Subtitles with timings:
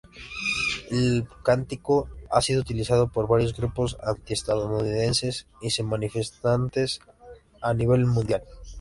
[0.89, 7.01] El cántico ha sido utilizado por varios grupos antiestadounidenses y manifestantes
[7.61, 8.41] a nivel mundial.